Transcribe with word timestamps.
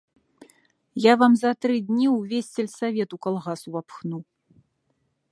Я 1.03 1.13
вам 1.23 1.33
за 1.41 1.51
тры 1.65 1.75
дні 1.89 2.07
ўвесь 2.13 2.49
сельсавет 2.55 3.09
у 3.17 3.19
калгас 3.27 3.61
увапхну. 3.73 4.19